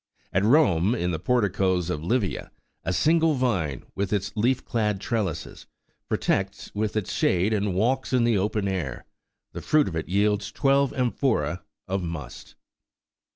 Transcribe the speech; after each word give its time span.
At 0.33 0.41
Eome, 0.41 0.97
in 0.99 1.11
the 1.11 1.19
porticoes 1.19 1.91
of 1.91 2.03
Livia, 2.03 2.49
a 2.83 2.91
single 2.91 3.35
vine, 3.35 3.83
with 3.93 4.11
its 4.11 4.35
leaf 4.35 4.65
clad 4.65 4.99
trellises, 4.99 5.67
protects 6.09 6.73
with 6.73 6.95
its 6.95 7.13
shade 7.13 7.53
the 7.53 7.69
walks 7.69 8.11
in 8.11 8.23
the 8.23 8.35
open 8.35 8.67
air; 8.67 9.05
the 9.53 9.61
fruit 9.61 9.87
of 9.87 9.95
it 9.95 10.09
yields 10.09 10.51
twelve 10.51 10.91
amphorae 10.95 11.59
of 11.87 12.01
must. 12.01 12.55